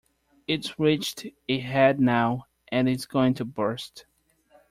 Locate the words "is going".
2.89-3.35